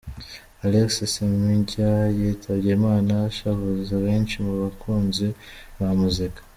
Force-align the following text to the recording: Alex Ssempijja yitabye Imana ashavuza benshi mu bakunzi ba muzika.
Alex 0.65 0.87
Ssempijja 1.05 1.89
yitabye 2.19 2.69
Imana 2.79 3.11
ashavuza 3.29 3.93
benshi 4.05 4.35
mu 4.45 4.53
bakunzi 4.61 5.27
ba 5.77 5.89
muzika. 5.99 6.39